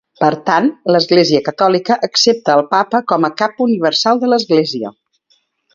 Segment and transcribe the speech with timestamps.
[0.19, 4.95] Per tant, l'Església Catòlica accepta el Papa com a cap universal de l'Església.